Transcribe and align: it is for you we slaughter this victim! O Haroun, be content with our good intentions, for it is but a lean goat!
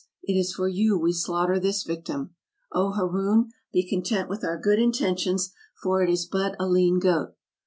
it 0.23 0.33
is 0.33 0.51
for 0.55 0.67
you 0.67 0.97
we 0.97 1.13
slaughter 1.13 1.59
this 1.59 1.83
victim! 1.83 2.33
O 2.71 2.89
Haroun, 2.93 3.51
be 3.71 3.87
content 3.87 4.29
with 4.29 4.43
our 4.43 4.57
good 4.57 4.79
intentions, 4.79 5.53
for 5.83 6.01
it 6.01 6.09
is 6.09 6.25
but 6.25 6.55
a 6.59 6.65
lean 6.67 6.97
goat! 6.97 7.35